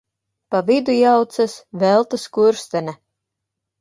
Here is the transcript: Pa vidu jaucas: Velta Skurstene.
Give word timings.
Pa 0.53 0.61
vidu 0.69 0.95
jaucas: 0.95 1.55
Velta 1.83 2.21
Skurstene. 2.25 2.99